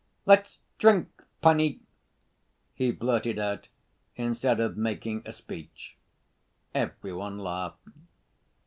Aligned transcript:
"Let's 0.25 0.57
drink, 0.79 1.09
panie," 1.43 1.81
he 2.73 2.91
blurted 2.91 3.37
out 3.37 3.67
instead 4.15 4.59
of 4.59 4.75
making 4.75 5.21
a 5.27 5.31
speech. 5.31 5.95
Every 6.73 7.13
one 7.13 7.37
laughed. 7.37 7.87